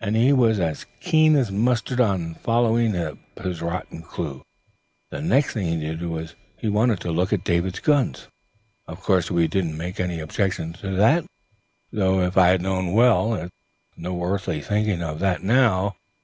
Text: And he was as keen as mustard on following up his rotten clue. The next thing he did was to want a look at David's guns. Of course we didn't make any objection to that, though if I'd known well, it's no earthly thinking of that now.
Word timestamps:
And 0.00 0.16
he 0.16 0.32
was 0.32 0.58
as 0.58 0.84
keen 0.98 1.36
as 1.36 1.52
mustard 1.52 2.00
on 2.00 2.34
following 2.34 2.96
up 2.96 3.16
his 3.38 3.62
rotten 3.62 4.02
clue. 4.02 4.42
The 5.12 5.20
next 5.20 5.52
thing 5.54 5.68
he 5.68 5.76
did 5.78 6.02
was 6.02 6.34
to 6.60 6.72
want 6.72 7.04
a 7.04 7.12
look 7.12 7.32
at 7.32 7.44
David's 7.44 7.78
guns. 7.78 8.26
Of 8.88 9.00
course 9.00 9.30
we 9.30 9.46
didn't 9.46 9.76
make 9.78 10.00
any 10.00 10.18
objection 10.18 10.72
to 10.82 10.90
that, 10.96 11.24
though 11.92 12.18
if 12.22 12.36
I'd 12.36 12.60
known 12.62 12.94
well, 12.94 13.34
it's 13.36 13.52
no 13.96 14.20
earthly 14.24 14.60
thinking 14.60 15.04
of 15.04 15.20
that 15.20 15.44
now. 15.44 15.94